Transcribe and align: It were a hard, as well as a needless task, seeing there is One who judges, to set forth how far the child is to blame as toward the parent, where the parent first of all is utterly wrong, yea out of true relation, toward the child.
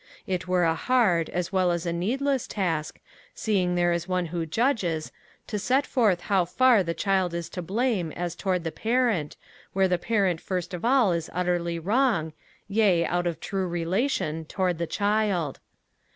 It 0.25 0.47
were 0.47 0.63
a 0.63 0.73
hard, 0.73 1.29
as 1.29 1.53
well 1.53 1.69
as 1.69 1.85
a 1.85 1.93
needless 1.93 2.47
task, 2.47 2.99
seeing 3.35 3.75
there 3.75 3.93
is 3.93 4.07
One 4.07 4.25
who 4.33 4.47
judges, 4.47 5.11
to 5.45 5.59
set 5.59 5.85
forth 5.85 6.21
how 6.21 6.43
far 6.43 6.81
the 6.81 6.95
child 6.95 7.35
is 7.35 7.49
to 7.49 7.61
blame 7.61 8.11
as 8.13 8.33
toward 8.33 8.63
the 8.63 8.71
parent, 8.71 9.37
where 9.73 9.87
the 9.87 9.99
parent 9.99 10.41
first 10.41 10.73
of 10.73 10.83
all 10.83 11.11
is 11.11 11.29
utterly 11.33 11.77
wrong, 11.77 12.33
yea 12.67 13.05
out 13.05 13.27
of 13.27 13.39
true 13.39 13.67
relation, 13.67 14.43
toward 14.45 14.79
the 14.79 14.87
child. 14.87 15.59